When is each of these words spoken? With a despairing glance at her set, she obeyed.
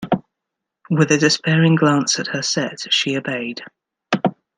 With 0.89 1.11
a 1.11 1.17
despairing 1.19 1.75
glance 1.75 2.17
at 2.19 2.25
her 2.29 2.41
set, 2.41 2.91
she 2.91 3.15
obeyed. 3.15 3.61